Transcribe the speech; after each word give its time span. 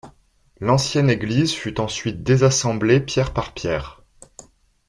L'ancienne 0.59 1.11
église 1.11 1.53
fut 1.53 1.79
ensuite 1.79 2.23
désassemblée 2.23 3.01
pierre 3.01 3.33
par 3.33 3.53
pierre. 3.53 4.01